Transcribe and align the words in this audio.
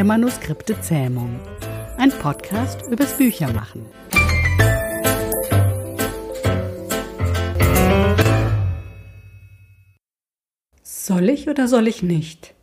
der 0.00 0.06
Manuskripte 0.06 0.80
Zähmung. 0.80 1.38
Ein 1.98 2.08
Podcast 2.10 2.90
übers 2.90 3.18
Büchermachen. 3.18 3.84
Soll 10.82 11.28
ich 11.28 11.50
oder 11.50 11.68
soll 11.68 11.86
ich 11.86 12.02
nicht? 12.02 12.54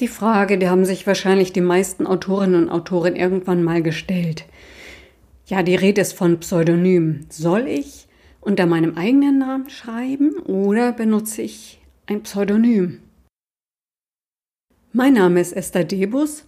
Die 0.00 0.08
Frage, 0.08 0.58
die 0.58 0.68
haben 0.68 0.84
sich 0.84 1.06
wahrscheinlich 1.06 1.52
die 1.52 1.60
meisten 1.60 2.08
Autorinnen 2.08 2.64
und 2.64 2.70
Autoren 2.70 3.14
irgendwann 3.14 3.62
mal 3.62 3.80
gestellt. 3.80 4.44
Ja, 5.46 5.62
die 5.62 5.76
Rede 5.76 6.00
ist 6.00 6.14
von 6.14 6.40
Pseudonym. 6.40 7.26
Soll 7.28 7.68
ich 7.68 8.08
unter 8.40 8.66
meinem 8.66 8.96
eigenen 8.96 9.38
Namen 9.38 9.70
schreiben 9.70 10.32
oder 10.40 10.90
benutze 10.90 11.42
ich 11.42 11.80
ein 12.06 12.24
Pseudonym? 12.24 12.98
Mein 14.94 15.14
Name 15.14 15.40
ist 15.40 15.54
Esther 15.54 15.84
Debus. 15.84 16.44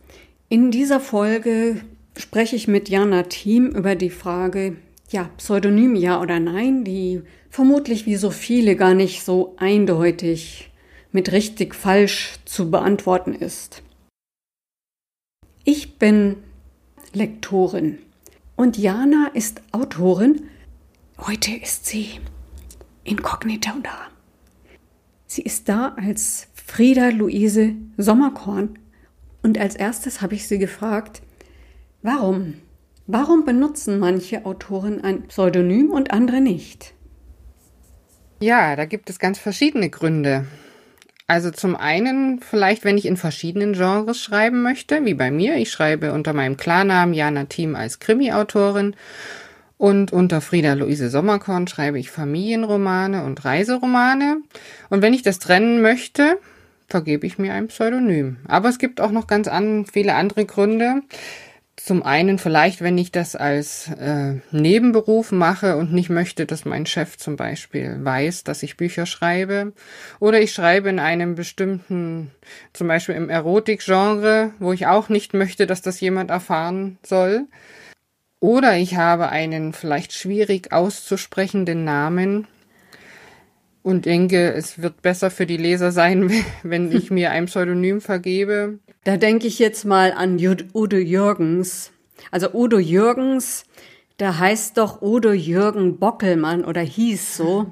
In 0.51 0.71
dieser 0.71 1.01
Folge 1.01 1.81
spreche 2.15 2.57
ich 2.57 2.69
mit 2.69 2.91
Jana 2.91 3.23
Thiem 3.23 3.71
über 3.71 3.95
die 3.95 4.11
Frage, 4.11 4.77
ja, 5.09 5.31
Pseudonym 5.39 5.97
ja 5.97 6.21
oder 6.21 6.39
nein, 6.41 6.85
die 6.85 7.23
vermutlich 7.49 8.05
wie 8.05 8.17
so 8.17 8.29
viele 8.29 8.77
gar 8.77 8.93
nicht 8.93 9.25
so 9.25 9.55
eindeutig 9.57 10.71
mit 11.11 11.33
richtig 11.33 11.75
falsch 11.75 12.35
zu 12.45 12.71
beantworten 12.71 13.33
ist. 13.33 13.83
Ich 15.65 15.99
bin 15.99 16.37
Lektorin 17.15 17.99
und 18.57 18.77
Jana 18.77 19.31
ist 19.33 19.63
Autorin. 19.73 20.51
Heute 21.17 21.55
ist 21.55 21.87
sie 21.87 22.21
inkognito 23.05 23.71
da. 23.83 24.11
Sie 25.27 25.41
ist 25.41 25.71
da 25.71 25.95
als 25.97 26.49
Frieda 26.67 27.11
Luise 27.11 27.75
Sommerkorn. 27.97 28.79
Und 29.43 29.59
als 29.59 29.77
erstes 29.77 30.23
habe 30.23 30.35
ich 30.35 30.49
sie 30.49 30.59
gefragt, 30.59 31.23
warum? 32.03 32.55
Warum 33.07 33.45
benutzen 33.45 33.99
manche 33.99 34.45
Autoren 34.45 35.05
ein 35.05 35.25
Pseudonym 35.25 35.91
und 35.91 36.11
andere 36.11 36.41
nicht? 36.41 36.95
Ja, 38.41 38.75
da 38.77 38.87
gibt 38.87 39.11
es 39.11 39.19
ganz 39.19 39.39
verschiedene 39.39 39.91
Gründe. 39.91 40.47
Also 41.27 41.51
zum 41.51 41.77
einen 41.77 42.41
vielleicht, 42.41 42.85
wenn 42.85 42.99
ich 42.99 43.07
in 43.07 43.17
verschiedenen 43.17 43.75
Genres 43.75 44.21
schreiben 44.21 44.63
möchte, 44.63 45.05
wie 45.05 45.15
bei 45.15 45.31
mir. 45.31 45.57
Ich 45.57 45.71
schreibe 45.71 46.13
unter 46.13 46.33
meinem 46.33 46.57
Klarnamen 46.57 47.15
Jana 47.15 47.45
Thiem 47.45 47.77
als 47.77 48.01
Krimi-Autorin 48.01 48.97
und 49.79 50.13
unter 50.13 50.41
Frieda 50.41 50.73
Luise 50.73 51.11
Sommerkorn 51.11 51.69
schreibe 51.69 51.99
ich 51.99 52.11
Familienromane 52.11 53.25
und 53.25 53.45
Reiseromane. 53.45 54.39
Und 54.91 55.03
wenn 55.03 55.15
ich 55.15 55.23
das 55.23 55.39
trennen 55.39 55.83
möchte, 55.83 56.39
vergebe 56.89 57.27
ich 57.27 57.39
mir 57.39 57.55
ein 57.55 57.69
Pseudonym. 57.69 58.39
Aber 58.47 58.69
es 58.69 58.79
gibt 58.79 59.01
auch 59.01 59.11
noch 59.11 59.27
ganz 59.27 59.49
an, 59.49 59.87
viele 59.87 60.15
andere 60.15 60.45
Gründe. 60.45 61.03
Zum 61.77 62.05
einen 62.05 62.39
vielleicht, 62.39 62.83
wenn 62.83 62.97
ich 62.97 63.11
das 63.11 63.35
als 63.35 63.91
äh, 63.99 64.35
Nebenberuf 64.53 65.33
mache 65.33 65.77
und 65.77 65.93
nicht 65.93 66.09
möchte, 66.09 66.47
dass 66.47 66.65
mein 66.65 66.87
Chef 66.87 67.19
zum 67.19 67.35
Beispiel 67.35 67.99
weiß, 68.01 68.45
dass 68.45 68.63
ich 68.63 68.77
Bücher 68.77 69.07
schreibe. 69.07 69.73
Oder 70.21 70.41
ich 70.41 70.53
schreibe 70.53 70.89
in 70.89 71.01
einem 71.01 71.35
bestimmten, 71.35 72.31
zum 72.73 72.87
Beispiel 72.87 73.17
im 73.17 73.29
Erotikgenre, 73.29 74.53
wo 74.61 74.73
ich 74.73 74.87
auch 74.87 75.09
nicht 75.09 75.35
möchte, 75.35 75.67
dass 75.67 75.83
das 75.83 76.01
jemand 76.01 76.31
erfahren 76.31 76.99
soll. 77.03 77.49
Oder 78.39 78.77
ich 78.77 78.97
habe 78.97 79.31
einen 79.31 79.73
vielleicht 79.73 80.13
schwierig 80.13 80.71
auszusprechenden 80.71 81.83
Namen, 81.83 82.47
und 83.85 84.07
denke, 84.07 84.53
es 84.55 84.81
wird 84.81 85.03
besser 85.03 85.31
für 85.31 85.47
die 85.47 85.59
Leser 85.59 85.93
sein, 85.93 86.33
wenn 86.65 86.91
ich 86.91 87.13
mir 87.13 87.31
ein 87.31 87.47
Pseudonym 87.47 88.01
vergebe. 88.01 88.81
Da 89.05 89.19
denke 89.19 89.47
ich 89.47 89.61
jetzt 89.61 89.85
mal 89.85 90.13
an 90.13 90.41
Udo 90.73 90.97
Jürgens. 90.97 91.93
Also 92.31 92.53
Udo 92.53 92.79
Jürgens, 92.79 93.67
da 94.17 94.39
heißt 94.39 94.79
doch 94.79 95.03
Udo 95.03 95.33
Jürgen 95.33 95.99
Bockelmann 95.99 96.65
oder 96.65 96.81
hieß 96.81 97.37
so. 97.37 97.71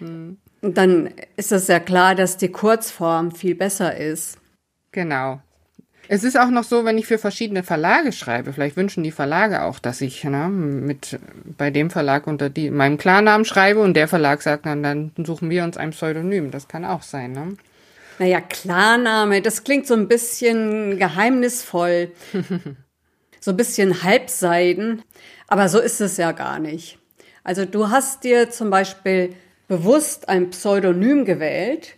Dann 0.62 1.10
ist 1.36 1.52
es 1.52 1.68
ja 1.68 1.80
klar, 1.80 2.14
dass 2.14 2.38
die 2.38 2.50
Kurzform 2.50 3.30
viel 3.30 3.54
besser 3.54 3.94
ist. 3.94 4.38
Genau. 4.90 5.40
Es 6.08 6.24
ist 6.24 6.38
auch 6.38 6.50
noch 6.50 6.64
so, 6.64 6.84
wenn 6.84 6.98
ich 6.98 7.06
für 7.06 7.18
verschiedene 7.18 7.62
Verlage 7.62 8.12
schreibe, 8.12 8.52
vielleicht 8.52 8.76
wünschen 8.76 9.02
die 9.02 9.10
Verlage 9.10 9.62
auch, 9.62 9.78
dass 9.78 10.00
ich 10.00 10.22
ne, 10.24 10.48
mit 10.48 11.18
bei 11.58 11.70
dem 11.70 11.90
Verlag 11.90 12.26
unter 12.26 12.48
die, 12.48 12.70
meinem 12.70 12.98
Klarnamen 12.98 13.44
schreibe 13.44 13.80
und 13.80 13.94
der 13.94 14.08
Verlag 14.08 14.42
sagt 14.42 14.66
dann, 14.66 14.82
dann 14.82 15.12
suchen 15.24 15.50
wir 15.50 15.64
uns 15.64 15.76
ein 15.76 15.90
Pseudonym. 15.90 16.50
Das 16.50 16.68
kann 16.68 16.84
auch 16.84 17.02
sein. 17.02 17.32
Ne? 17.32 17.56
Naja, 18.18 18.40
Klarname, 18.40 19.42
das 19.42 19.64
klingt 19.64 19.86
so 19.86 19.94
ein 19.94 20.08
bisschen 20.08 20.98
geheimnisvoll, 20.98 22.12
so 23.40 23.50
ein 23.50 23.56
bisschen 23.56 24.02
halbseiden, 24.02 25.02
aber 25.48 25.68
so 25.68 25.80
ist 25.80 26.00
es 26.00 26.16
ja 26.16 26.32
gar 26.32 26.58
nicht. 26.58 26.98
Also 27.44 27.64
du 27.64 27.90
hast 27.90 28.24
dir 28.24 28.50
zum 28.50 28.70
Beispiel 28.70 29.34
bewusst 29.68 30.28
ein 30.28 30.50
Pseudonym 30.50 31.24
gewählt, 31.24 31.94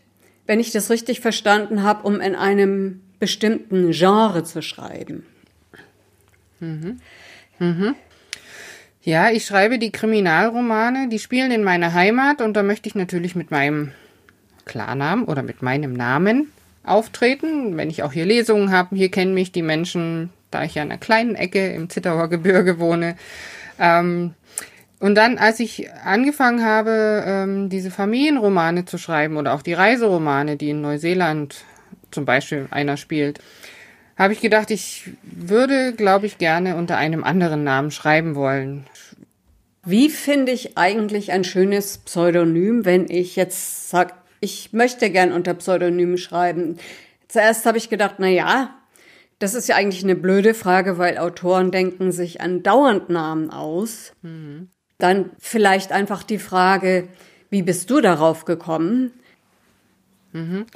wenn 0.47 0.61
ich 0.61 0.73
das 0.73 0.91
richtig 0.91 1.21
verstanden 1.21 1.83
habe, 1.83 2.07
um 2.07 2.21
in 2.21 2.35
einem 2.35 3.03
bestimmten 3.19 3.91
Genre 3.93 4.45
zu 4.45 4.63
schreiben. 4.63 5.27
Mhm. 6.61 7.01
Mhm. 7.59 7.95
Ja, 9.03 9.31
ich 9.31 9.47
schreibe 9.47 9.79
die 9.79 9.93
Kriminalromane, 9.93 11.09
die 11.09 11.19
spielen 11.19 11.51
in 11.51 11.65
meiner 11.65 11.95
Heimat 11.95 12.43
und 12.43 12.55
da 12.55 12.63
möchte 12.63 12.89
ich 12.89 12.95
natürlich 12.95 13.35
mit 13.35 13.51
meinem 13.51 13.93
Klarnamen 14.65 15.25
oder 15.25 15.43
mit 15.43 15.63
meinem 15.63 15.95
Namen 15.95 16.53
auftreten. 16.85 17.77
Wenn 17.77 17.91
ich 17.91 18.03
auch 18.03 18.13
hier 18.13 18.27
Lesungen 18.27 18.71
habe, 18.71 18.97
hier 18.97 19.11
kennen 19.11 19.35
mich 19.35 19.53
die 19.53 19.63
Menschen, 19.63 20.31
da 20.51 20.65
ich 20.65 20.75
ja 20.75 20.83
in 20.83 20.91
einer 20.91 21.01
kleinen 21.01 21.35
Ecke 21.35 21.73
im 21.73 21.89
Zittauer 21.89 22.29
Gebirge 22.29 22.79
wohne. 22.79 23.17
Ähm, 23.79 24.35
und 25.01 25.15
dann, 25.15 25.39
als 25.39 25.61
ich 25.61 25.91
angefangen 26.05 26.65
habe, 26.65 27.23
ähm, 27.25 27.69
diese 27.69 27.91
Familienromane 27.91 28.85
zu 28.85 28.99
schreiben 28.99 29.37
oder 29.37 29.55
auch 29.55 29.63
die 29.63 29.75
Reiseromane, 29.75 30.57
die 30.57 30.71
in 30.71 30.81
Neuseeland 30.81 31.65
zum 32.11 32.25
Beispiel 32.25 32.67
einer 32.71 32.97
spielt, 32.97 33.41
habe 34.17 34.33
ich 34.33 34.41
gedacht, 34.41 34.71
ich 34.71 35.11
würde, 35.23 35.93
glaube 35.93 36.27
ich, 36.27 36.39
gerne 36.39 36.77
unter 36.77 36.97
einem 36.97 37.23
anderen 37.23 37.63
Namen 37.63 37.91
schreiben 37.91 38.35
wollen. 38.35 38.85
Wie 39.85 40.11
finde 40.11 40.53
ich 40.53 40.77
eigentlich 40.77 41.31
ein 41.31 41.45
schönes 41.45 41.99
Pseudonym, 41.99 42.85
wenn 42.85 43.09
ich 43.09 43.37
jetzt 43.37 43.91
sage, 43.91 44.13
ich 44.41 44.73
möchte 44.73 45.11
gern 45.11 45.33
unter 45.33 45.55
Pseudonym 45.55 46.17
schreiben? 46.17 46.79
Zuerst 47.29 47.65
habe 47.65 47.79
ich 47.79 47.89
gedacht, 47.89 48.17
na 48.19 48.29
ja, 48.29 48.75
das 49.39 49.55
ist 49.55 49.69
ja 49.69 49.77
eigentlich 49.77 50.03
eine 50.03 50.17
blöde 50.17 50.53
Frage, 50.53 50.99
weil 50.99 51.17
Autoren 51.19 51.71
denken 51.71 52.11
sich 52.11 52.41
an 52.41 52.63
dauernd 52.63 53.09
Namen 53.09 53.51
aus. 53.51 54.13
Mhm. 54.23 54.69
Dann 54.99 55.31
vielleicht 55.39 55.93
einfach 55.93 56.25
die 56.25 56.39
Frage, 56.39 57.09
wie 57.51 57.63
bist 57.63 57.89
du 57.89 58.01
darauf 58.01 58.45
gekommen? 58.45 59.13
Mhm. 60.33 60.67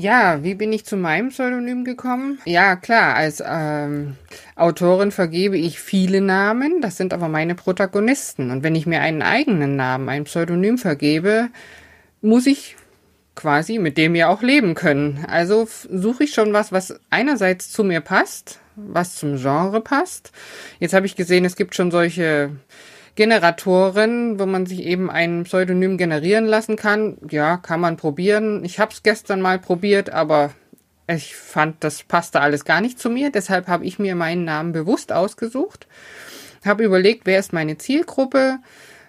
Ja, 0.00 0.44
wie 0.44 0.54
bin 0.54 0.72
ich 0.72 0.84
zu 0.84 0.96
meinem 0.96 1.30
Pseudonym 1.30 1.82
gekommen? 1.82 2.38
Ja, 2.44 2.76
klar, 2.76 3.16
als 3.16 3.42
ähm, 3.44 4.14
Autorin 4.54 5.10
vergebe 5.10 5.58
ich 5.58 5.80
viele 5.80 6.20
Namen, 6.20 6.80
das 6.80 6.96
sind 6.96 7.12
aber 7.12 7.26
meine 7.26 7.56
Protagonisten. 7.56 8.52
Und 8.52 8.62
wenn 8.62 8.76
ich 8.76 8.86
mir 8.86 9.00
einen 9.00 9.22
eigenen 9.22 9.74
Namen, 9.74 10.08
ein 10.08 10.22
Pseudonym 10.22 10.78
vergebe, 10.78 11.48
muss 12.22 12.46
ich 12.46 12.76
quasi 13.34 13.80
mit 13.80 13.98
dem 13.98 14.14
ja 14.14 14.28
auch 14.28 14.40
leben 14.40 14.76
können. 14.76 15.24
Also 15.28 15.66
suche 15.90 16.22
ich 16.22 16.32
schon 16.32 16.52
was, 16.52 16.70
was 16.70 17.00
einerseits 17.10 17.72
zu 17.72 17.82
mir 17.82 18.00
passt, 18.00 18.60
was 18.76 19.16
zum 19.16 19.36
Genre 19.36 19.80
passt. 19.80 20.30
Jetzt 20.78 20.94
habe 20.94 21.06
ich 21.06 21.16
gesehen, 21.16 21.44
es 21.44 21.56
gibt 21.56 21.74
schon 21.74 21.90
solche 21.90 22.52
Generatoren, 23.18 24.38
wo 24.38 24.46
man 24.46 24.64
sich 24.64 24.84
eben 24.84 25.10
ein 25.10 25.42
Pseudonym 25.42 25.98
generieren 25.98 26.46
lassen 26.46 26.76
kann. 26.76 27.18
Ja, 27.28 27.56
kann 27.56 27.80
man 27.80 27.96
probieren. 27.96 28.64
Ich 28.64 28.78
habe 28.78 28.92
es 28.92 29.02
gestern 29.02 29.40
mal 29.40 29.58
probiert, 29.58 30.10
aber 30.10 30.52
ich 31.08 31.34
fand, 31.34 31.82
das 31.82 32.04
passte 32.04 32.40
alles 32.40 32.64
gar 32.64 32.80
nicht 32.80 33.00
zu 33.00 33.10
mir. 33.10 33.32
Deshalb 33.32 33.66
habe 33.66 33.84
ich 33.84 33.98
mir 33.98 34.14
meinen 34.14 34.44
Namen 34.44 34.70
bewusst 34.70 35.10
ausgesucht. 35.10 35.88
Habe 36.64 36.84
überlegt, 36.84 37.26
wer 37.26 37.40
ist 37.40 37.52
meine 37.52 37.76
Zielgruppe 37.76 38.60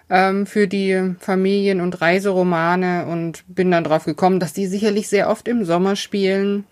ähm, 0.08 0.44
für 0.44 0.66
die 0.66 1.14
Familien- 1.20 1.80
und 1.80 2.00
Reiseromane 2.00 3.06
und 3.06 3.44
bin 3.46 3.70
dann 3.70 3.84
drauf 3.84 4.06
gekommen, 4.06 4.40
dass 4.40 4.52
die 4.52 4.66
sicherlich 4.66 5.08
sehr 5.08 5.30
oft 5.30 5.46
im 5.46 5.64
Sommer 5.64 5.94
spielen 5.94 6.64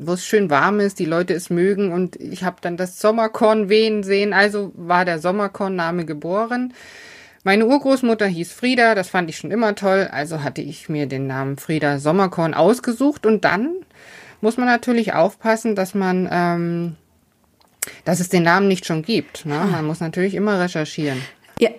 wo 0.00 0.14
es 0.14 0.24
schön 0.24 0.50
warm 0.50 0.80
ist, 0.80 0.98
die 0.98 1.04
Leute 1.04 1.34
es 1.34 1.50
mögen 1.50 1.92
und 1.92 2.16
ich 2.16 2.42
habe 2.42 2.56
dann 2.60 2.76
das 2.76 2.98
Sommerkorn 3.00 3.68
wehen 3.68 4.02
sehen, 4.02 4.32
also 4.32 4.72
war 4.74 5.04
der 5.04 5.18
Sommerkorn-Name 5.18 6.06
geboren. 6.06 6.72
Meine 7.44 7.66
Urgroßmutter 7.66 8.26
hieß 8.26 8.52
Frieda, 8.52 8.94
das 8.94 9.10
fand 9.10 9.30
ich 9.30 9.36
schon 9.36 9.50
immer 9.50 9.74
toll, 9.74 10.08
also 10.10 10.42
hatte 10.42 10.62
ich 10.62 10.88
mir 10.88 11.06
den 11.06 11.26
Namen 11.26 11.56
Frieda 11.58 11.98
Sommerkorn 11.98 12.54
ausgesucht 12.54 13.26
und 13.26 13.44
dann 13.44 13.76
muss 14.40 14.56
man 14.56 14.66
natürlich 14.66 15.12
aufpassen, 15.12 15.74
dass 15.74 15.94
man, 15.94 16.28
ähm, 16.30 16.96
dass 18.04 18.20
es 18.20 18.30
den 18.30 18.42
Namen 18.42 18.68
nicht 18.68 18.86
schon 18.86 19.02
gibt. 19.02 19.44
Ne? 19.44 19.68
Man 19.70 19.84
muss 19.84 20.00
natürlich 20.00 20.34
immer 20.34 20.60
recherchieren. 20.60 21.20
Ja. 21.58 21.70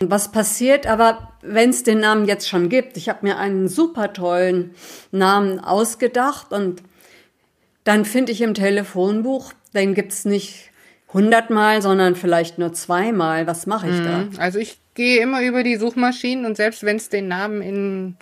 Was 0.00 0.30
passiert 0.30 0.86
aber, 0.86 1.32
wenn 1.42 1.70
es 1.70 1.82
den 1.82 2.00
Namen 2.00 2.26
jetzt 2.26 2.48
schon 2.48 2.68
gibt? 2.68 2.96
Ich 2.96 3.08
habe 3.08 3.20
mir 3.22 3.38
einen 3.38 3.68
super 3.68 4.12
tollen 4.12 4.74
Namen 5.10 5.60
ausgedacht 5.60 6.52
und 6.52 6.82
dann 7.84 8.04
finde 8.04 8.32
ich 8.32 8.40
im 8.40 8.54
Telefonbuch, 8.54 9.52
den 9.74 9.94
gibt's 9.94 10.24
nicht 10.24 10.70
hundertmal, 11.12 11.82
sondern 11.82 12.16
vielleicht 12.16 12.58
nur 12.58 12.72
zweimal. 12.72 13.46
Was 13.46 13.66
mache 13.66 13.88
ich 13.88 14.00
da? 14.00 14.24
Also 14.38 14.58
ich 14.58 14.78
gehe 14.94 15.22
immer 15.22 15.42
über 15.42 15.62
die 15.62 15.76
Suchmaschinen 15.76 16.46
und 16.46 16.56
selbst 16.56 16.84
wenn 16.84 16.96
es 16.96 17.08
den 17.08 17.28
Namen 17.28 17.62
in 17.62 18.16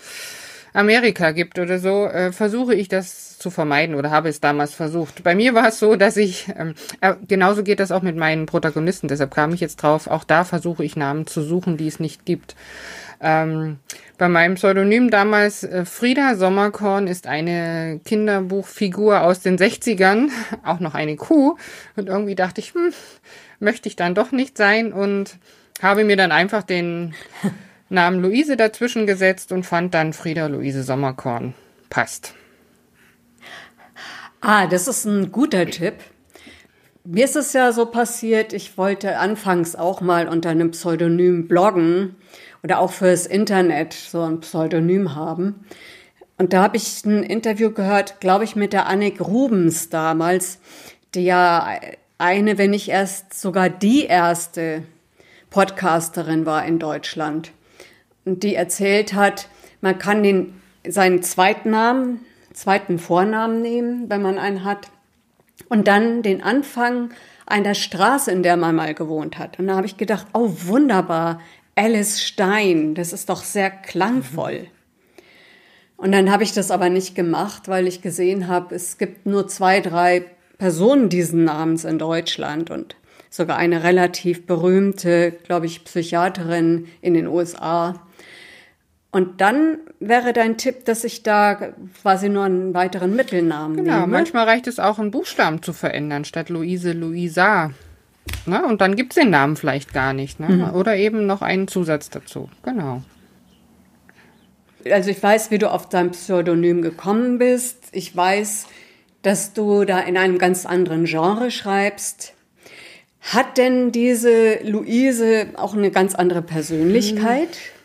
Amerika 0.73 1.33
gibt 1.33 1.59
oder 1.59 1.79
so, 1.79 2.07
äh, 2.07 2.33
versuche 2.33 2.75
ich 2.75 2.89
das 2.89 3.39
zu 3.39 3.51
vermeiden 3.51 3.95
oder 3.95 4.11
habe 4.11 4.29
es 4.29 4.41
damals 4.41 4.75
versucht. 4.75 5.23
Bei 5.25 5.35
mir 5.35 5.55
war 5.55 5.69
es 5.69 5.79
so, 5.79 5.97
dass 5.97 6.17
ich, 6.17 6.47
ähm, 6.57 6.75
äh, 7.01 7.15
genauso 7.27 7.65
geht 7.65 7.81
das 7.81 7.91
auch 7.91 8.03
mit 8.03 8.17
meinen 8.17 8.47
Protagonisten, 8.47 9.09
deshalb 9.09 9.35
kam 9.35 9.53
ich 9.53 9.61
jetzt 9.61 9.83
drauf, 9.83 10.07
auch 10.07 10.25
da 10.25 10.45
versuche 10.45 10.85
ich 10.85 10.95
Namen 10.97 11.27
zu 11.27 11.43
suchen, 11.43 11.77
die 11.77 11.89
es 11.89 11.99
nicht 11.99 12.25
gibt. 12.25 12.55
Ähm, 13.21 13.79
bei 14.21 14.29
meinem 14.29 14.57
Pseudonym 14.57 15.11
damals 15.11 15.65
äh, 15.65 15.87
Frieda 15.87 16.35
Sommerkorn 16.35 17.07
ist 17.07 17.27
eine 17.27 18.01
Kinderbuchfigur 18.05 19.23
aus 19.23 19.41
den 19.41 19.57
60ern, 19.57 20.29
auch 20.63 20.79
noch 20.79 20.95
eine 20.95 21.17
Kuh. 21.17 21.57
Und 21.97 22.11
irgendwie 22.11 22.35
dachte 22.35 22.61
ich, 22.61 22.75
hm, 22.75 22.93
möchte 23.61 23.89
ich 23.89 23.97
dann 23.97 24.15
doch 24.15 24.31
nicht 24.31 24.59
sein 24.59 24.93
und 24.93 25.39
habe 25.81 26.05
mir 26.05 26.19
dann 26.19 26.33
einfach 26.33 26.63
den 26.63 27.15
Namen 27.89 28.21
Luise 28.21 28.59
dazwischen 28.59 29.07
gesetzt 29.07 29.53
und 29.53 29.65
fand 29.65 29.95
dann 29.95 30.13
Frieda 30.13 30.49
Luise 30.49 30.83
Sommerkorn. 30.83 31.55
Passt. 31.89 32.35
Ah, 34.43 34.67
das 34.67 34.87
ist 34.87 35.07
ein 35.07 35.33
guter 35.33 35.65
Tipp. 35.65 35.95
Mir 37.05 37.25
ist 37.25 37.37
es 37.37 37.55
ja 37.55 37.73
so 37.73 37.87
passiert, 37.87 38.53
ich 38.53 38.77
wollte 38.77 39.17
anfangs 39.17 39.77
auch 39.77 40.03
mal 40.03 40.29
unter 40.29 40.51
einem 40.51 40.73
Pseudonym 40.73 41.49
bloggen 41.49 42.17
oder 42.63 42.79
auch 42.79 42.93
fürs 42.93 43.27
Internet 43.27 43.93
so 43.93 44.23
ein 44.23 44.41
Pseudonym 44.41 45.15
haben. 45.15 45.65
Und 46.39 46.53
da 46.53 46.63
habe 46.63 46.77
ich 46.77 47.05
ein 47.05 47.23
Interview 47.23 47.71
gehört, 47.71 48.21
glaube 48.21 48.45
ich, 48.45 48.57
mit 48.57 48.73
der 48.73 48.87
Annik 48.87 49.21
Rubens 49.21 49.91
damals, 49.91 50.59
die 51.15 51.25
ja 51.25 51.81
eine, 52.19 52.59
wenn 52.59 52.71
nicht 52.71 52.89
erst 52.89 53.39
sogar 53.39 53.69
die 53.69 54.05
erste 54.05 54.83
Podcasterin 55.51 56.47
war 56.47 56.65
in 56.65 56.79
Deutschland. 56.79 57.53
Und 58.25 58.43
die 58.43 58.55
erzählt 58.55 59.15
hat, 59.15 59.49
man 59.81 59.99
kann 59.99 60.23
den, 60.23 60.61
seinen 60.87 61.23
zweiten 61.23 61.71
Namen, 61.71 62.21
zweiten 62.53 62.99
Vornamen 62.99 63.63
nehmen, 63.63 64.09
wenn 64.09 64.23
man 64.23 64.39
einen 64.39 64.65
hat, 64.65 64.89
und 65.69 65.89
dann 65.89 66.23
den 66.23 66.43
Anfang 66.43 67.11
einer 67.47 67.75
Straße, 67.75 68.31
in 68.31 68.43
der 68.43 68.57
man 68.57 68.75
mal 68.75 68.95
gewohnt 68.95 69.39
hat. 69.39 69.59
Und 69.59 69.69
da 69.69 69.77
habe 69.77 69.87
ich 69.87 69.97
gedacht, 69.97 70.27
oh 70.33 70.51
wunderbar, 70.65 71.41
Alice 71.81 72.23
Stein, 72.23 72.95
das 72.95 73.15
ist 73.15 73.31
doch 73.31 73.43
sehr 73.43 73.71
klangvoll. 73.71 74.67
Und 75.97 76.13
dann 76.13 76.31
habe 76.31 76.43
ich 76.43 76.53
das 76.53 76.71
aber 76.71 76.91
nicht 76.91 77.15
gemacht, 77.15 77.69
weil 77.69 77.87
ich 77.87 78.03
gesehen 78.03 78.49
habe, 78.49 78.75
es 78.75 78.99
gibt 78.99 79.25
nur 79.25 79.49
zwei, 79.49 79.81
drei 79.81 80.27
Personen 80.59 81.09
diesen 81.09 81.45
Namens 81.45 81.87
in 81.87 81.99
Deutschland 81.99 82.71
und 82.71 82.97
sogar 83.31 83.57
eine 83.57 83.83
relativ 83.83 84.47
berühmte, 84.47 85.33
glaube 85.45 85.65
ich, 85.65 85.83
Psychiaterin 85.85 86.87
in 87.01 87.15
den 87.15 87.27
USA. 87.27 88.07
Und 89.11 89.41
dann 89.41 89.79
wäre 90.01 90.35
dein 90.35 90.59
Tipp, 90.59 90.85
dass 90.85 91.03
ich 91.03 91.23
da 91.23 91.73
quasi 92.03 92.29
nur 92.29 92.45
einen 92.45 92.75
weiteren 92.75 93.17
Mittelnamen 93.17 93.79
genau, 93.79 93.91
nehme. 93.93 94.05
Genau, 94.05 94.19
manchmal 94.19 94.45
reicht 94.45 94.67
es 94.67 94.79
auch, 94.79 94.99
einen 94.99 95.11
Buchstaben 95.11 95.63
zu 95.63 95.73
verändern, 95.73 96.27
statt 96.27 96.51
Luise, 96.51 96.93
Luisa. 96.93 97.71
Ne? 98.47 98.65
Und 98.65 98.81
dann 98.81 98.97
gibt 98.97 99.13
es 99.13 99.23
den 99.23 99.31
Namen 99.31 99.57
vielleicht 99.57 99.93
gar 99.93 100.13
nicht. 100.13 100.41
Ne? 100.41 100.49
Mhm. 100.49 100.75
Oder 100.75 100.97
eben 100.97 101.27
noch 101.27 101.43
einen 101.43 101.69
Zusatz 101.69 102.11
dazu. 102.11 102.49
Genau. 102.65 103.03
Also 104.91 105.11
ich 105.11 105.23
weiß, 105.23 105.51
wie 105.51 105.59
du 105.59 105.71
auf 105.71 105.89
dein 105.89 106.11
Pseudonym 106.11 106.83
gekommen 106.83 107.39
bist. 107.39 107.89
Ich 107.93 108.17
weiß, 108.17 108.67
dass 109.23 109.53
du 109.53 109.85
da 109.85 110.01
in 110.01 110.17
einem 110.17 110.39
ganz 110.39 110.67
anderen 110.67 111.05
Genre 111.05 111.51
schreibst. 111.51 112.35
Hat 113.21 113.59
denn 113.59 113.93
diese 113.93 114.61
Luise 114.65 115.49
auch 115.57 115.75
eine 115.75 115.91
ganz 115.91 116.15
andere 116.15 116.41
Persönlichkeit? 116.41 117.49
Mhm. 117.49 117.81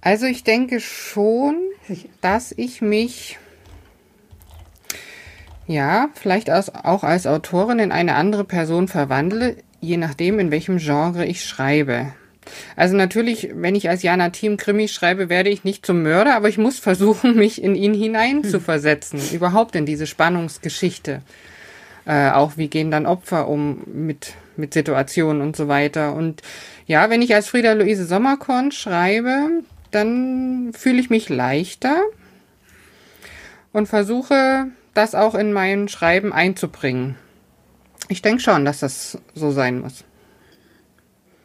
Also 0.00 0.26
ich 0.26 0.44
denke 0.44 0.80
schon, 0.80 1.56
dass 2.20 2.52
ich 2.56 2.80
mich 2.80 3.38
ja 5.66 6.08
vielleicht 6.14 6.50
als, 6.50 6.74
auch 6.74 7.04
als 7.04 7.26
Autorin 7.26 7.78
in 7.80 7.92
eine 7.92 8.14
andere 8.14 8.44
Person 8.44 8.88
verwandle, 8.88 9.56
je 9.80 9.96
nachdem, 9.96 10.38
in 10.38 10.50
welchem 10.50 10.78
Genre 10.78 11.26
ich 11.26 11.44
schreibe. 11.44 12.12
Also 12.76 12.96
natürlich, 12.96 13.50
wenn 13.54 13.74
ich 13.74 13.88
als 13.88 14.02
Jana 14.02 14.30
Team 14.30 14.56
Krimi 14.56 14.88
schreibe, 14.88 15.28
werde 15.28 15.50
ich 15.50 15.64
nicht 15.64 15.84
zum 15.84 16.02
Mörder, 16.02 16.34
aber 16.34 16.48
ich 16.48 16.58
muss 16.58 16.78
versuchen, 16.78 17.36
mich 17.36 17.62
in 17.62 17.74
ihn 17.74 17.94
hinein 17.94 18.44
zu 18.44 18.66
hm. 18.66 19.20
überhaupt 19.32 19.76
in 19.76 19.86
diese 19.86 20.06
Spannungsgeschichte. 20.06 21.22
Äh, 22.06 22.30
auch 22.30 22.56
wie 22.56 22.68
gehen 22.68 22.90
dann 22.90 23.06
Opfer 23.06 23.46
um 23.48 23.82
mit, 23.86 24.34
mit 24.56 24.74
Situationen 24.74 25.42
und 25.42 25.54
so 25.54 25.68
weiter. 25.68 26.14
Und 26.14 26.42
ja, 26.86 27.10
wenn 27.10 27.22
ich 27.22 27.34
als 27.34 27.48
Frieda 27.48 27.72
Luise 27.74 28.06
Sommerkorn 28.06 28.72
schreibe, 28.72 29.62
dann 29.90 30.72
fühle 30.72 31.00
ich 31.00 31.10
mich 31.10 31.28
leichter 31.28 32.00
und 33.72 33.86
versuche 33.86 34.66
das 34.94 35.14
auch 35.14 35.34
in 35.34 35.52
mein 35.52 35.88
Schreiben 35.88 36.32
einzubringen. 36.32 37.16
Ich 38.10 38.22
denke 38.22 38.42
schon, 38.42 38.64
dass 38.64 38.80
das 38.80 39.16
so 39.34 39.52
sein 39.52 39.80
muss. 39.80 40.04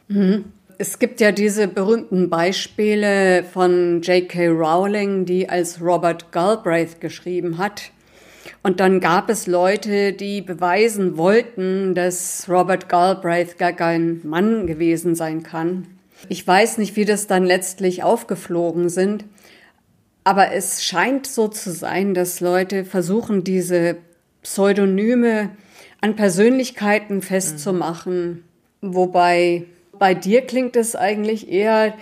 Mhm. 0.08 0.46
Es 0.78 1.00
gibt 1.00 1.22
ja 1.22 1.32
diese 1.32 1.70
berühmten 1.70 2.30
Beispiele 2.30 3.46
von 3.46 4.02
J.K. 4.02 4.48
Rowling, 4.48 5.26
die 5.26 5.48
als 5.48 5.80
Robert 5.80 6.34
Galbraith 6.34 7.00
geschrieben 7.00 7.60
hat. 7.60 7.92
Und 8.62 8.80
dann 8.80 9.00
gab 9.00 9.30
es 9.30 9.48
Leute, 9.48 10.12
die 10.12 10.42
beweisen 10.42 11.18
wollten, 11.18 11.94
dass 11.96 12.50
Robert 12.50 12.90
Galbraith 12.90 13.58
gar 13.58 13.74
kein 13.74 14.20
Mann 14.24 14.68
gewesen 14.68 15.16
sein 15.16 15.44
kann. 15.44 15.88
Ich 16.30 16.46
weiß 16.46 16.80
nicht, 16.80 16.96
wie 16.96 17.06
das 17.06 17.28
dann 17.28 17.46
letztlich 17.46 18.04
aufgeflogen 18.04 18.90
sind, 18.90 19.24
aber 20.24 20.52
es 20.52 20.84
scheint 20.84 21.28
so 21.28 21.48
zu 21.48 21.72
sein, 21.72 22.16
dass 22.16 22.40
Leute 22.40 22.84
versuchen, 22.84 23.44
diese 23.44 23.98
Pseudonyme 24.42 25.52
an 26.06 26.16
Persönlichkeiten 26.16 27.24
festzumachen, 27.24 28.44
mhm. 28.82 28.94
wobei 28.94 29.64
bei 29.98 30.14
dir 30.14 30.42
klingt 30.42 30.76
es 30.76 30.96
eigentlich 30.96 31.52
eher, 31.52 31.96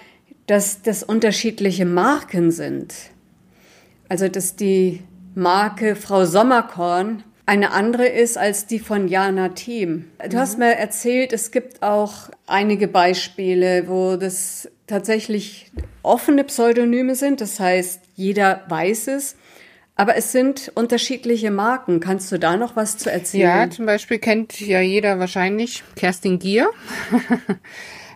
dass 0.46 0.82
das 0.82 1.04
unterschiedliche 1.04 1.86
Marken 1.86 2.52
sind. 2.52 2.94
Also, 4.10 4.28
dass 4.28 4.58
die 4.58 5.00
Marke 5.36 5.96
Frau 5.96 6.26
Sommerkorn 6.26 7.24
eine 7.46 7.72
andere 7.72 8.06
ist 8.06 8.38
als 8.38 8.66
die 8.68 8.80
von 8.80 9.08
Jana 9.08 9.50
Team. 9.50 10.12
Du 10.30 10.36
mhm. 10.36 10.40
hast 10.42 10.60
mir 10.60 10.76
erzählt, 10.76 11.32
es 11.32 11.52
gibt 11.52 11.82
auch 11.82 12.30
einige 12.46 12.90
Beispiele, 12.90 13.88
wo 13.88 14.18
das 14.18 14.70
tatsächlich 14.86 15.72
offene 16.02 16.44
Pseudonyme 16.44 17.16
sind. 17.16 17.40
Das 17.40 17.58
heißt, 17.58 18.02
jeder 18.16 18.64
weiß 18.68 19.08
es. 19.08 19.38
Aber 20.04 20.18
es 20.18 20.34
sind 20.34 20.70
unterschiedliche 20.76 21.50
Marken. 21.50 22.02
Kannst 22.02 22.30
du 22.34 22.38
da 22.38 22.58
noch 22.58 22.76
was 22.76 22.98
zu 22.98 23.10
erzählen? 23.10 23.42
Ja, 23.42 23.70
zum 23.70 23.86
Beispiel 23.86 24.20
kennt 24.20 24.60
ja 24.60 24.82
jeder 24.82 25.18
wahrscheinlich 25.18 25.82
Kerstin 25.96 26.40
Gier. 26.40 26.70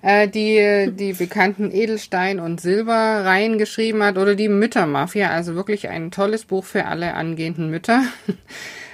Äh, 0.03 0.27
die 0.27 0.91
die 0.93 1.13
bekannten 1.13 1.71
Edelstein- 1.71 2.39
und 2.39 2.61
Silberreihen 2.61 3.57
geschrieben 3.57 4.03
hat 4.03 4.19
oder 4.19 4.35
die 4.35 4.47
Müttermafia, 4.47 5.31
also 5.31 5.55
wirklich 5.55 5.89
ein 5.89 6.11
tolles 6.11 6.45
Buch 6.45 6.65
für 6.65 6.85
alle 6.85 7.15
angehenden 7.15 7.71
Mütter. 7.71 8.03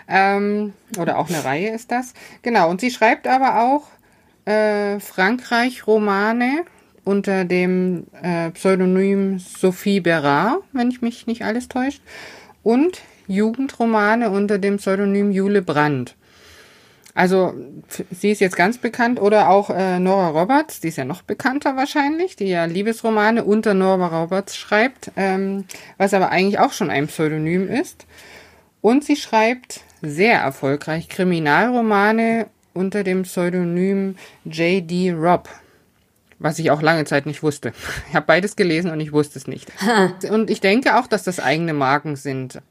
Ähm, 0.08 0.74
oder 1.00 1.18
auch 1.18 1.30
eine 1.30 1.46
Reihe 1.46 1.74
ist 1.74 1.90
das. 1.90 2.14
Genau, 2.42 2.70
und 2.70 2.82
sie 2.82 2.92
schreibt 2.92 3.26
aber 3.26 3.62
auch 3.62 3.88
äh, 4.44 5.00
Frankreich-Romane 5.00 6.66
unter 7.04 7.46
dem 7.46 8.06
äh, 8.22 8.52
Pseudonym 8.52 9.40
Sophie 9.40 10.02
Berard, 10.02 10.62
wenn 10.72 10.90
ich 10.90 11.02
mich 11.02 11.26
nicht 11.26 11.44
alles 11.44 11.70
täuscht, 11.70 12.02
und 12.64 13.02
Jugendromane 13.28 14.30
unter 14.30 14.58
dem 14.58 14.78
Pseudonym 14.78 15.32
Jule 15.32 15.62
Brandt. 15.62 16.16
Also 17.16 17.54
sie 18.12 18.32
ist 18.32 18.42
jetzt 18.42 18.56
ganz 18.56 18.80
bekannt 18.80 19.22
oder 19.22 19.50
auch 19.50 19.70
äh, 19.70 20.00
Nora 20.00 20.30
Roberts, 20.30 20.80
die 20.80 20.88
ist 20.88 20.98
ja 20.98 21.06
noch 21.06 21.22
bekannter 21.22 21.76
wahrscheinlich, 21.76 22.36
die 22.36 22.48
ja 22.48 22.66
Liebesromane 22.66 23.44
unter 23.44 23.76
Nora 23.76 24.24
Roberts 24.24 24.58
schreibt, 24.58 25.12
ähm, 25.16 25.66
was 25.98 26.16
aber 26.16 26.30
eigentlich 26.32 26.60
auch 26.60 26.74
schon 26.74 26.90
ein 26.90 27.08
Pseudonym 27.08 27.70
ist. 27.70 28.08
Und 28.82 29.04
sie 29.04 29.16
schreibt 29.16 29.82
sehr 30.02 30.40
erfolgreich 30.40 31.08
Kriminalromane 31.08 32.48
unter 32.74 33.04
dem 33.04 33.22
Pseudonym 33.22 34.16
J.D. 34.46 35.12
Robb. 35.12 35.48
Was 36.44 36.60
ich 36.60 36.72
auch 36.72 36.82
lange 36.82 37.06
Zeit 37.06 37.26
nicht 37.26 37.42
wusste. 37.42 37.72
Ich 38.10 38.16
habe 38.16 38.26
beides 38.26 38.58
gelesen 38.58 38.92
und 38.92 39.00
ich 39.00 39.14
wusste 39.14 39.40
es 39.40 39.48
nicht. 39.48 39.72
und 40.30 40.50
ich 40.50 40.60
denke 40.60 40.98
auch, 41.00 41.08
dass 41.08 41.24
das 41.24 41.40
eigene 41.40 41.74
Marken 41.74 42.18
sind. 42.18 42.62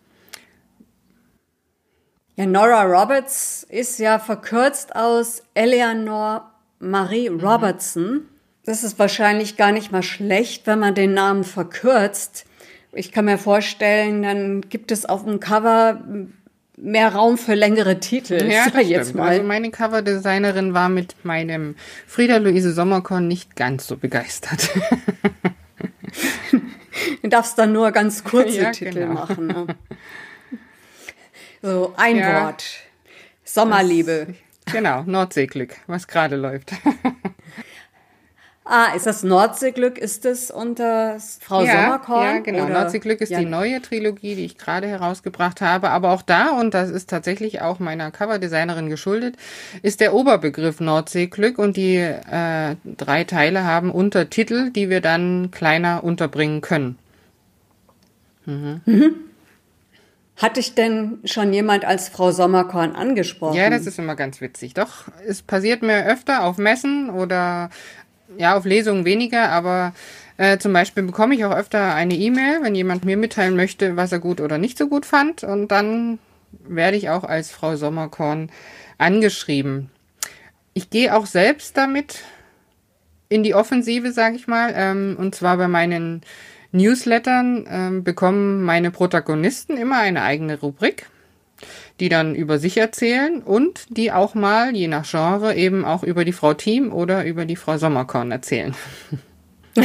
Ja, 2.37 2.45
Nora 2.45 2.83
Roberts 2.83 3.67
ist 3.69 3.99
ja 3.99 4.19
verkürzt 4.19 4.95
aus 4.95 5.43
Eleanor 5.55 6.51
Marie 6.81 7.31
mhm. 7.31 7.41
Robertson. 7.41 8.29
Das 8.65 8.85
ist 8.85 8.99
wahrscheinlich 8.99 9.57
gar 9.57 9.73
nicht 9.73 9.91
mal 9.91 10.03
schlecht, 10.03 10.67
wenn 10.67 10.79
man 10.79 10.95
den 10.95 11.15
Namen 11.15 11.43
verkürzt. 11.43 12.45
Ich 12.93 13.11
kann 13.11 13.25
mir 13.25 13.39
vorstellen, 13.39 14.23
dann 14.23 14.61
gibt 14.61 14.93
es 14.93 15.07
auf 15.07 15.25
dem 15.25 15.41
Cover 15.41 16.03
mehr 16.83 17.15
Raum 17.15 17.39
für 17.39 17.55
längere 17.55 18.01
Titel. 18.01 18.43
Ja, 18.51 18.65
sag 18.65 18.75
das 18.75 18.89
jetzt 18.89 19.15
mal. 19.15 19.29
Also 19.29 19.43
meine 19.45 19.71
Coverdesignerin 19.71 20.75
war 20.75 20.89
mit 20.89 21.15
meinem 21.25 21.77
Frieda-Luise 22.07 22.73
Sommerkorn 22.73 23.29
nicht 23.29 23.57
ganz 23.57 23.87
so 23.87 23.97
begeistert. 23.97 24.69
Du 27.23 27.29
darfst 27.29 27.59
dann 27.59 27.73
nur 27.73 27.91
ganz 27.93 28.23
kurze 28.25 28.61
Ja, 28.63 28.71
Titel 28.73 28.95
genau. 29.01 29.15
machen. 29.15 29.47
Ne? 29.47 29.67
So 31.63 31.95
ein 31.97 32.17
Ja. 32.19 32.45
Wort. 32.47 32.65
Sommerliebe. 33.45 34.35
genau, 34.73 35.03
Nordseeglück, 35.05 35.77
was 35.87 36.07
gerade 36.09 36.37
läuft. 36.37 36.73
Ah, 38.65 38.95
ist 38.95 39.07
das 39.07 39.25
Nordseeglück? 39.25 39.99
Ist 39.99 40.25
es 40.25 40.51
unter 40.53 41.19
Frau 41.41 41.65
ja, 41.65 41.73
Sommerkorn? 41.83 42.23
Ja, 42.25 42.39
genau. 42.39 42.65
oder- 42.65 42.75
Nordseeglück 42.75 43.21
ist 43.21 43.31
Ja, 43.31 43.41
die 43.41 43.45
neue 43.45 43.83
Trilogie, 43.83 44.37
die 44.37 44.45
ich 44.45 44.57
gerade 44.57 44.87
herausgebracht 44.87 45.61
habe. 45.61 45.91
Aber 45.91 46.11
auch 46.13 46.23
da, 46.23 46.51
und 46.51 46.73
das 46.73 46.89
ist 46.89 47.11
tatsächlich 47.11 47.61
auch 47.61 47.81
meiner 47.81 48.13
Coverdesignerin 48.13 48.89
geschuldet, 48.89 49.37
ist 49.83 50.01
der 50.01 50.15
Oberbegriff 50.15 50.81
Nordseeglück 50.81 51.59
und 51.59 51.77
die 51.77 51.97
äh, 51.97 52.77
drei 52.85 53.25
Teile 53.25 53.65
haben 53.65 53.91
Untertitel, 53.91 54.71
die 54.71 54.89
wir 54.89 55.01
dann 55.01 55.51
kleiner 55.51 56.05
unterbringen 56.05 56.61
können. 56.61 56.99
Hat 60.37 60.57
dich 60.57 60.75
denn 60.75 61.19
schon 61.25 61.53
jemand 61.53 61.85
als 61.85 62.09
Frau 62.09 62.31
Sommerkorn 62.31 62.95
angesprochen? 62.95 63.57
Ja, 63.57 63.71
das 63.71 63.87
ist 63.87 63.99
immer 63.99 64.17
ganz 64.17 64.41
witzig. 64.41 64.75
Doch, 64.75 65.05
es 65.27 65.43
passiert 65.43 65.83
mir 65.83 66.07
öfter 66.07 66.45
auf 66.45 66.59
Messen 66.59 67.11
oder 67.11 67.71
ja, 68.39 68.57
auf 68.57 68.65
Lesungen 68.65 69.05
weniger, 69.05 69.51
aber 69.51 69.93
äh, 70.37 70.59
zum 70.59 70.73
Beispiel 70.73 71.03
bekomme 71.03 71.35
ich 71.35 71.45
auch 71.45 71.55
öfter 71.55 71.95
eine 71.95 72.15
E-Mail, 72.15 72.63
wenn 72.63 72.75
jemand 72.75 73.05
mir 73.05 73.17
mitteilen 73.17 73.57
möchte, 73.57 73.97
was 73.97 74.13
er 74.13 74.19
gut 74.19 74.41
oder 74.41 74.59
nicht 74.59 74.79
so 74.79 74.89
gut 74.89 75.07
fand. 75.07 75.45
Und 75.45 75.69
dann 75.69 76.19
werde 76.67 76.97
ich 76.97 77.11
auch 77.11 77.25
als 77.25 77.51
Frau 77.51 77.77
Sommerkorn 77.77 78.51
angeschrieben. 78.99 79.91
Ich 80.75 80.91
gehe 80.91 81.15
auch 81.15 81.27
selbst 81.27 81.77
damit 81.77 82.23
in 83.29 83.43
die 83.43 83.55
Offensive, 83.55 84.13
sage 84.13 84.37
ich 84.37 84.47
mal. 84.47 84.73
Ähm, 84.75 85.17
und 85.19 85.35
zwar 85.35 85.57
bei 85.57 85.69
meinen 85.69 86.23
Newslettern 86.73 87.67
ähm, 87.69 88.05
bekommen 88.05 88.63
meine 88.63 88.91
Protagonisten 88.91 89.77
immer 89.77 89.99
eine 89.99 90.23
eigene 90.23 90.59
Rubrik, 90.59 91.07
die 92.01 92.09
dann 92.09 92.35
über 92.35 92.59
sich 92.59 92.77
erzählen 92.77 93.43
und 93.43 93.87
die 93.89 94.13
auch 94.13 94.35
mal, 94.35 94.75
je 94.75 94.89
nach 94.89 95.09
Genre, 95.09 95.55
eben 95.55 95.85
auch 95.85 96.03
über 96.03 96.25
die 96.25 96.33
Frau 96.33 96.55
Team 96.55 96.93
oder 96.93 97.25
über 97.25 97.45
die 97.45 97.57
Frau 97.57 97.77
Sommerkorn 97.79 98.31
erzählen. 98.31 98.75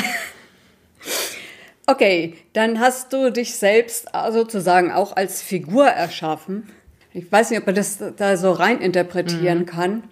Okay, 1.89 2.35
dann 2.51 2.79
hast 2.81 3.13
du 3.13 3.31
dich 3.31 3.55
selbst 3.55 4.07
sozusagen 4.31 4.91
auch 4.91 5.15
als 5.15 5.41
Figur 5.41 5.85
erschaffen. 5.87 6.69
Ich 7.13 7.31
weiß 7.31 7.49
nicht, 7.49 7.59
ob 7.59 7.65
man 7.65 7.75
das 7.75 7.99
da 8.17 8.35
so 8.35 8.51
rein 8.51 8.81
interpretieren 8.81 9.59
Mhm. 9.59 9.65
kann. 9.65 10.03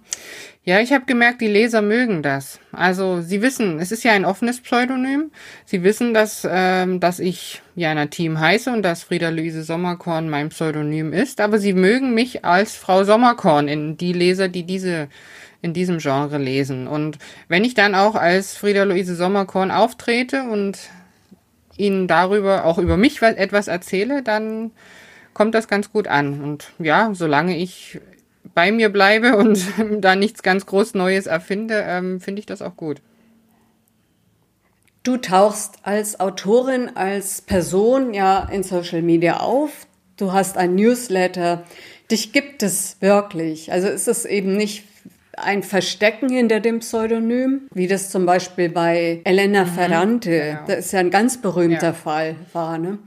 Ja, 0.68 0.80
ich 0.80 0.92
habe 0.94 1.06
gemerkt, 1.06 1.42
die 1.42 1.48
Leser 1.48 1.84
mögen 1.84 2.24
das. 2.24 2.60
Also 2.72 3.22
sie 3.22 3.44
wissen, 3.44 3.80
es 3.80 3.92
ist 3.92 4.04
ja 4.04 4.14
ein 4.14 4.26
offenes 4.26 4.62
Pseudonym. 4.62 5.30
Sie 5.64 5.84
wissen, 5.84 6.16
dass, 6.16 6.48
ähm, 6.50 7.00
dass 7.00 7.20
ich 7.20 7.62
Jana 7.76 8.08
Team 8.08 8.40
heiße 8.40 8.72
und 8.74 8.82
dass 8.82 9.04
Frieda-Luise 9.04 9.62
Sommerkorn 9.62 10.28
mein 10.28 10.50
Pseudonym 10.50 11.14
ist. 11.14 11.40
Aber 11.40 11.60
sie 11.60 11.74
mögen 11.74 12.16
mich 12.16 12.46
als 12.46 12.76
Frau 12.76 13.04
Sommerkorn 13.04 13.68
in 13.68 13.98
die 13.98 14.12
Leser, 14.14 14.48
die 14.48 14.64
diese 14.64 15.08
in 15.62 15.74
diesem 15.74 16.00
Genre 16.00 16.40
lesen. 16.40 16.88
Und 16.88 17.20
wenn 17.48 17.64
ich 17.64 17.76
dann 17.76 17.94
auch 17.94 18.16
als 18.16 18.58
Frieda-Luise 18.58 19.16
Sommerkorn 19.16 19.70
auftrete 19.70 20.44
und 20.44 20.80
ihnen 21.78 22.08
darüber, 22.08 22.66
auch 22.66 22.80
über 22.80 22.98
mich 22.98 23.22
was- 23.22 23.36
etwas 23.36 23.68
erzähle, 23.68 24.24
dann 24.24 24.72
kommt 25.36 25.54
das 25.54 25.68
ganz 25.68 25.92
gut 25.92 26.08
an. 26.08 26.42
Und 26.42 26.72
ja, 26.80 27.12
solange 27.14 27.56
ich 27.58 28.00
bei 28.56 28.72
mir 28.72 28.90
bleibe 28.90 29.38
und 29.38 29.64
da 30.02 30.16
nichts 30.16 30.42
ganz 30.42 30.66
groß 30.66 30.96
Neues 30.96 31.28
erfinde, 31.28 31.84
ähm, 31.88 32.20
finde 32.20 32.40
ich 32.40 32.48
das 32.48 32.64
auch 32.64 32.76
gut. 32.76 33.02
Du 35.04 35.18
tauchst 35.18 35.76
als 35.84 36.20
Autorin, 36.20 36.90
als 36.96 37.44
Person 37.44 38.16
ja 38.16 38.50
in 38.52 38.64
Social 38.64 39.04
Media 39.04 39.38
auf. 39.38 39.86
Du 40.18 40.34
hast 40.34 40.58
ein 40.58 40.74
Newsletter. 40.74 41.64
Dich 42.10 42.32
gibt 42.32 42.64
es 42.64 42.98
wirklich. 43.02 43.72
Also 43.72 43.88
ist 43.88 44.08
es 44.08 44.26
eben 44.26 44.58
nicht 44.58 44.86
ein 45.38 45.62
Verstecken 45.62 46.30
hinter 46.30 46.60
dem 46.60 46.80
Pseudonym, 46.80 47.68
wie 47.74 47.88
das 47.88 48.10
zum 48.10 48.26
Beispiel 48.26 48.70
bei 48.70 49.22
Elena 49.26 49.66
Ferrante, 49.66 50.30
genau. 50.32 50.60
das 50.66 50.86
ist 50.86 50.92
ja 50.94 51.02
ein 51.02 51.12
ganz 51.12 51.42
berühmter 51.42 51.88
Ja. 51.88 51.94
Fall 51.94 52.36
war, 52.54 52.78
ne? 52.78 52.98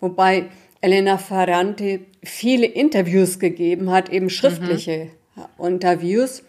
Wobei 0.00 0.46
Elena 0.80 1.18
Ferrante 1.18 2.00
viele 2.22 2.66
Interviews 2.66 3.38
gegeben 3.38 3.90
hat, 3.90 4.08
eben 4.10 4.30
schriftliche 4.30 5.08
Interviews. 5.58 6.42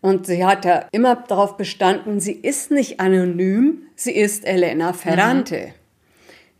Und 0.00 0.26
sie 0.26 0.44
hat 0.44 0.64
ja 0.64 0.86
immer 0.90 1.16
darauf 1.16 1.56
bestanden, 1.56 2.18
sie 2.18 2.32
ist 2.32 2.70
nicht 2.70 2.98
anonym, 2.98 3.82
sie 3.94 4.12
ist 4.12 4.44
Elena 4.44 4.92
Ferrante. 4.92 5.74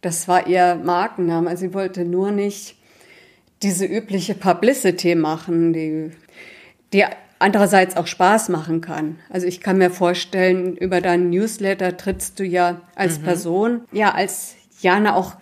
Das 0.00 0.28
war 0.28 0.47
ihr 0.47 0.76
Markenname. 0.76 1.56
Sie 1.56 1.75
wollte 1.75 2.04
nur 2.04 2.30
nicht 2.30 2.76
diese 3.62 3.85
übliche 3.87 4.35
Publicity 4.35 5.14
machen, 5.14 5.73
die, 5.73 6.11
die 6.92 7.04
andererseits 7.38 7.97
auch 7.97 8.06
Spaß 8.06 8.49
machen 8.49 8.80
kann. 8.80 9.18
Also 9.30 9.47
ich 9.47 9.61
kann 9.61 9.78
mir 9.78 9.90
vorstellen, 9.90 10.76
über 10.76 11.00
deinen 11.00 11.30
Newsletter 11.30 11.97
trittst 11.97 12.38
du 12.38 12.44
ja 12.44 12.80
als 12.94 13.18
Person, 13.18 13.82
ja 13.92 14.12
als 14.12 14.54
Jana 14.80 15.14
auch 15.14 15.35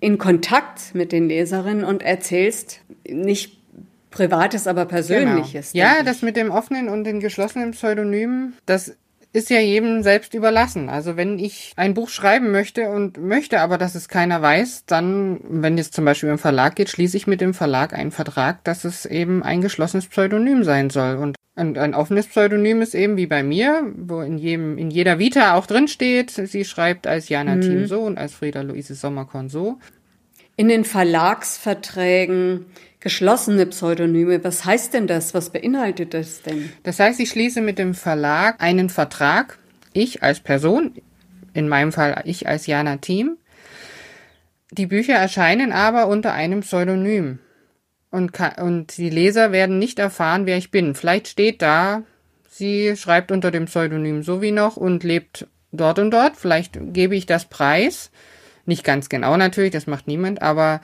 in 0.00 0.18
Kontakt 0.18 0.94
mit 0.94 1.12
den 1.12 1.28
Leserinnen 1.28 1.84
und 1.84 2.02
erzählst 2.02 2.80
nicht 3.08 3.58
Privates, 4.10 4.66
aber 4.66 4.86
Persönliches. 4.86 5.72
Genau. 5.72 5.84
Ja, 5.84 6.02
das 6.02 6.22
mit 6.22 6.36
dem 6.36 6.50
offenen 6.50 6.88
und 6.88 7.04
den 7.04 7.20
geschlossenen 7.20 7.72
Pseudonym, 7.72 8.54
das 8.64 8.96
ist 9.32 9.50
ja 9.50 9.60
jedem 9.60 10.02
selbst 10.02 10.32
überlassen. 10.32 10.88
Also 10.88 11.18
wenn 11.18 11.38
ich 11.38 11.72
ein 11.76 11.92
Buch 11.92 12.08
schreiben 12.08 12.50
möchte 12.50 12.88
und 12.88 13.18
möchte 13.18 13.60
aber, 13.60 13.76
dass 13.76 13.94
es 13.94 14.08
keiner 14.08 14.40
weiß, 14.40 14.84
dann, 14.86 15.40
wenn 15.46 15.76
es 15.76 15.90
zum 15.90 16.06
Beispiel 16.06 16.30
im 16.30 16.38
Verlag 16.38 16.74
geht, 16.76 16.88
schließe 16.88 17.18
ich 17.18 17.26
mit 17.26 17.42
dem 17.42 17.52
Verlag 17.52 17.92
einen 17.92 18.12
Vertrag, 18.12 18.64
dass 18.64 18.84
es 18.84 19.04
eben 19.04 19.42
ein 19.42 19.60
geschlossenes 19.60 20.06
Pseudonym 20.06 20.64
sein 20.64 20.88
soll. 20.88 21.16
Und 21.16 21.36
ein, 21.56 21.76
ein 21.78 21.94
offenes 21.94 22.26
Pseudonym 22.26 22.82
ist 22.82 22.94
eben 22.94 23.16
wie 23.16 23.26
bei 23.26 23.42
mir, 23.42 23.90
wo 23.96 24.20
in 24.20 24.36
jedem, 24.36 24.76
in 24.76 24.90
jeder 24.90 25.18
Vita 25.18 25.54
auch 25.54 25.66
drin 25.66 25.88
steht, 25.88 26.30
sie 26.30 26.64
schreibt 26.66 27.06
als 27.06 27.30
Jana 27.30 27.56
Team 27.56 27.86
so 27.86 28.02
und 28.02 28.18
als 28.18 28.34
Frieda 28.34 28.60
Luise 28.60 28.94
Sommerkorn 28.94 29.48
so. 29.48 29.78
In 30.56 30.68
den 30.68 30.84
Verlagsverträgen 30.84 32.66
geschlossene 33.00 33.66
Pseudonyme, 33.66 34.44
was 34.44 34.66
heißt 34.66 34.92
denn 34.92 35.06
das? 35.06 35.32
Was 35.32 35.50
beinhaltet 35.50 36.12
das 36.12 36.42
denn? 36.42 36.70
Das 36.82 37.00
heißt, 37.00 37.20
ich 37.20 37.30
schließe 37.30 37.62
mit 37.62 37.78
dem 37.78 37.94
Verlag 37.94 38.62
einen 38.62 38.90
Vertrag, 38.90 39.58
ich 39.94 40.22
als 40.22 40.40
Person, 40.40 40.92
in 41.54 41.68
meinem 41.68 41.90
Fall 41.90 42.22
ich 42.26 42.46
als 42.46 42.66
Jana 42.66 42.98
Team. 42.98 43.38
Die 44.72 44.86
Bücher 44.86 45.14
erscheinen 45.14 45.72
aber 45.72 46.08
unter 46.08 46.34
einem 46.34 46.60
Pseudonym. 46.60 47.38
Und, 48.16 48.32
und 48.56 48.96
die 48.96 49.10
Leser 49.10 49.52
werden 49.52 49.78
nicht 49.78 49.98
erfahren, 49.98 50.46
wer 50.46 50.56
ich 50.56 50.70
bin. 50.70 50.94
Vielleicht 50.94 51.28
steht 51.28 51.60
da, 51.60 52.02
sie 52.48 52.96
schreibt 52.96 53.30
unter 53.30 53.50
dem 53.50 53.66
Pseudonym 53.66 54.22
so 54.22 54.40
wie 54.40 54.52
noch 54.52 54.78
und 54.78 55.04
lebt 55.04 55.46
dort 55.70 55.98
und 55.98 56.12
dort. 56.12 56.34
Vielleicht 56.34 56.78
gebe 56.94 57.14
ich 57.14 57.26
das 57.26 57.44
preis. 57.44 58.10
Nicht 58.64 58.84
ganz 58.84 59.10
genau 59.10 59.36
natürlich, 59.36 59.72
das 59.72 59.86
macht 59.86 60.06
niemand, 60.06 60.40
aber, 60.40 60.80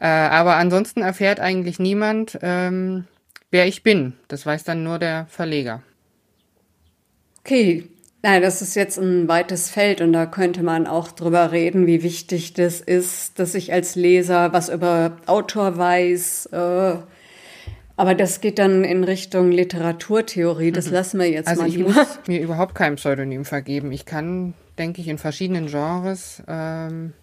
äh, 0.00 0.08
aber 0.08 0.56
ansonsten 0.56 1.02
erfährt 1.02 1.38
eigentlich 1.38 1.78
niemand, 1.78 2.36
ähm, 2.42 3.04
wer 3.52 3.68
ich 3.68 3.84
bin. 3.84 4.14
Das 4.26 4.44
weiß 4.44 4.64
dann 4.64 4.82
nur 4.82 4.98
der 4.98 5.26
Verleger. 5.26 5.84
Okay, 7.44 7.84
Nein, 8.24 8.40
das 8.40 8.62
ist 8.62 8.76
jetzt 8.76 8.98
ein 8.98 9.26
weites 9.26 9.68
Feld 9.68 10.00
und 10.00 10.12
da 10.12 10.26
könnte 10.26 10.62
man 10.62 10.86
auch 10.86 11.10
drüber 11.10 11.50
reden, 11.50 11.88
wie 11.88 12.04
wichtig 12.04 12.52
das 12.52 12.80
ist, 12.80 13.38
dass 13.40 13.56
ich 13.56 13.72
als 13.72 13.96
Leser 13.96 14.52
was 14.52 14.68
über 14.68 15.16
Autor 15.26 15.76
weiß. 15.76 16.46
Äh, 16.52 16.94
aber 17.96 18.14
das 18.14 18.40
geht 18.40 18.60
dann 18.60 18.84
in 18.84 19.02
Richtung 19.02 19.50
Literaturtheorie. 19.50 20.70
Das 20.70 20.88
lassen 20.88 21.18
wir 21.18 21.28
jetzt 21.30 21.48
Also 21.48 21.62
mal 21.62 21.68
ich 21.68 21.76
lieber. 21.76 21.90
muss 21.90 22.18
mir 22.28 22.40
überhaupt 22.40 22.76
kein 22.76 22.94
Pseudonym 22.94 23.44
vergeben. 23.44 23.90
Ich 23.90 24.06
kann, 24.06 24.54
denke 24.78 25.00
ich, 25.00 25.08
in 25.08 25.18
verschiedenen 25.18 25.66
Genres, 25.66 26.44
ähm, 26.46 27.14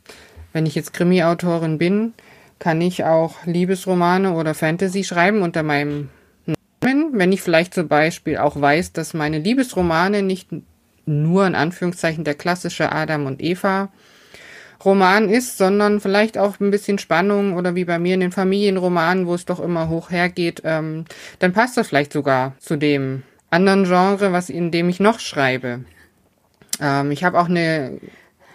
wenn 0.52 0.66
ich 0.66 0.76
jetzt 0.76 0.94
Krimi-Autorin 0.94 1.78
bin, 1.78 2.14
kann 2.60 2.82
ich 2.82 3.06
auch 3.06 3.36
Liebesromane 3.46 4.34
oder 4.34 4.54
Fantasy 4.54 5.06
schreiben 5.06 5.44
unter 5.44 5.64
meinem 5.64 6.10
Namen. 6.46 7.14
Wenn 7.14 7.32
ich 7.32 7.42
vielleicht 7.42 7.74
zum 7.74 7.88
Beispiel 7.88 8.38
auch 8.38 8.60
weiß, 8.60 8.92
dass 8.94 9.14
meine 9.14 9.40
Liebesromane 9.40 10.24
nicht 10.24 10.50
nur 11.10 11.46
in 11.46 11.56
Anführungszeichen 11.56 12.24
der 12.24 12.36
klassische 12.36 12.92
Adam 12.92 13.26
und 13.26 13.42
Eva 13.42 13.90
Roman 14.84 15.28
ist, 15.30 15.58
sondern 15.58 16.00
vielleicht 16.00 16.38
auch 16.38 16.60
ein 16.60 16.72
bisschen 16.72 17.00
Spannung 17.00 17.58
oder 17.58 17.76
wie 17.76 17.84
bei 17.84 18.00
mir 18.00 18.14
in 18.14 18.22
den 18.22 18.32
Familienromanen, 18.32 19.28
wo 19.28 19.34
es 19.34 19.46
doch 19.46 19.60
immer 19.60 19.90
hoch 19.90 20.10
hergeht, 20.10 20.62
ähm, 20.64 21.06
dann 21.40 21.52
passt 21.52 21.76
das 21.76 21.90
vielleicht 21.90 22.14
sogar 22.14 22.54
zu 22.60 22.78
dem 22.78 23.24
anderen 23.50 23.84
Genre, 23.84 24.32
was 24.32 24.50
in 24.50 24.72
dem 24.72 24.88
ich 24.88 25.00
noch 25.00 25.20
schreibe. 25.20 25.82
Ähm, 26.80 27.12
ich 27.12 27.24
habe 27.24 27.40
auch 27.40 27.50
eine 27.50 28.00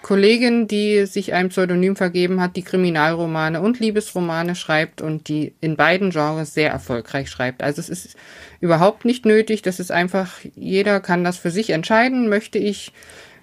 Kollegin, 0.04 0.68
die 0.68 1.06
sich 1.06 1.32
ein 1.32 1.48
Pseudonym 1.48 1.96
vergeben 1.96 2.38
hat, 2.38 2.56
die 2.56 2.62
Kriminalromane 2.62 3.62
und 3.62 3.80
Liebesromane 3.80 4.54
schreibt 4.54 5.00
und 5.00 5.28
die 5.28 5.54
in 5.62 5.76
beiden 5.76 6.10
Genres 6.10 6.52
sehr 6.52 6.70
erfolgreich 6.70 7.30
schreibt. 7.30 7.62
Also 7.62 7.80
es 7.80 7.88
ist 7.88 8.14
überhaupt 8.60 9.06
nicht 9.06 9.24
nötig, 9.24 9.62
das 9.62 9.80
ist 9.80 9.90
einfach, 9.90 10.40
jeder 10.54 11.00
kann 11.00 11.24
das 11.24 11.38
für 11.38 11.50
sich 11.50 11.70
entscheiden, 11.70 12.28
möchte 12.28 12.58
ich 12.58 12.92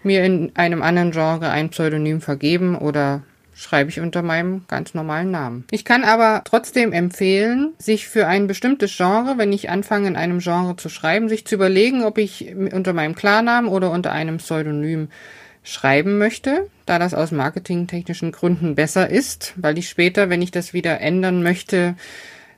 mir 0.03 0.23
in 0.23 0.51
einem 0.53 0.83
anderen 0.83 1.09
Genre 1.09 1.49
ein 1.49 1.69
Pseudonym 1.69 2.21
vergeben 2.21 2.77
oder 2.77 3.23
schreibe 3.55 3.89
ich 3.89 3.99
unter 3.99 4.21
meinem 4.21 4.61
ganz 4.67 4.93
normalen 4.93 5.31
Namen. 5.31 5.65
Ich 5.71 5.83
kann 5.83 6.03
aber 6.03 6.43
trotzdem 6.45 6.93
empfehlen, 6.93 7.73
sich 7.79 8.07
für 8.07 8.27
ein 8.27 8.45
bestimmtes 8.45 8.95
Genre, 8.95 9.39
wenn 9.39 9.51
ich 9.51 9.71
anfange 9.71 10.09
in 10.09 10.15
einem 10.15 10.37
Genre 10.37 10.75
zu 10.75 10.89
schreiben, 10.89 11.27
sich 11.27 11.47
zu 11.47 11.55
überlegen, 11.55 12.03
ob 12.03 12.19
ich 12.19 12.53
unter 12.71 12.93
meinem 12.93 13.15
Klarnamen 13.15 13.67
oder 13.67 13.89
unter 13.89 14.11
einem 14.11 14.37
Pseudonym 14.37 15.07
schreiben 15.63 16.17
möchte, 16.17 16.67
da 16.85 16.99
das 16.99 17.13
aus 17.13 17.31
marketingtechnischen 17.31 18.31
Gründen 18.31 18.75
besser 18.75 19.09
ist, 19.09 19.53
weil 19.57 19.77
ich 19.77 19.89
später, 19.89 20.29
wenn 20.29 20.41
ich 20.41 20.51
das 20.51 20.73
wieder 20.73 20.99
ändern 21.01 21.43
möchte, 21.43 21.95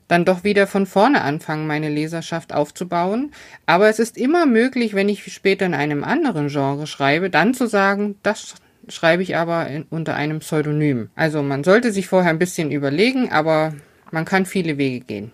dann 0.08 0.26
doch 0.26 0.44
wieder 0.44 0.68
von 0.68 0.86
vorne 0.86 1.22
anfangen, 1.22 1.68
meine 1.68 1.90
Leserschaft 1.90 2.54
aufzubauen. 2.54 3.32
Aber 3.66 3.90
es 3.90 4.00
ist 4.00 4.18
immer 4.18 4.46
möglich, 4.46 4.94
wenn 4.94 5.10
ich 5.10 5.34
später 5.34 5.66
in 5.66 5.74
einem 5.74 6.04
anderen 6.04 6.48
Genre 6.50 6.88
schreibe, 6.88 7.30
dann 7.30 7.54
zu 7.54 7.68
sagen, 7.68 8.16
das 8.24 8.56
schreibe 8.90 9.24
ich 9.24 9.36
aber 9.36 9.68
in, 9.68 9.84
unter 9.90 10.16
einem 10.16 10.40
Pseudonym. 10.40 11.10
Also 11.16 11.42
man 11.42 11.64
sollte 11.64 11.92
sich 11.92 12.08
vorher 12.08 12.30
ein 12.30 12.40
bisschen 12.40 12.72
überlegen, 12.72 13.32
aber 13.32 13.74
man 14.12 14.26
kann 14.26 14.46
viele 14.46 14.78
Wege 14.78 15.06
gehen. 15.06 15.32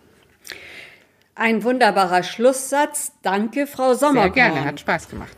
Ein 1.36 1.64
wunderbarer 1.64 2.24
Schlusssatz. 2.24 3.14
Danke, 3.22 3.66
Frau 3.66 3.94
Sommerkorn. 3.94 4.34
Sehr 4.34 4.50
gerne, 4.50 4.66
hat 4.66 4.80
Spaß 4.80 5.10
gemacht. 5.10 5.38